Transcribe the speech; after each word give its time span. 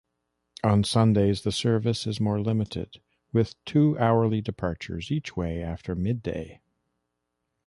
On 0.63 0.83
Sundays 0.83 1.43
the 1.43 1.51
service 1.51 2.07
is 2.07 2.19
more 2.19 2.41
limited, 2.41 3.01
with 3.31 3.53
two-hourly 3.65 4.41
departures 4.41 5.11
each 5.11 5.37
way 5.37 5.61
after 5.61 5.93
midday. 5.93 6.59